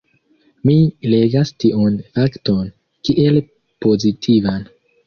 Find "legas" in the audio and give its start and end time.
1.11-1.51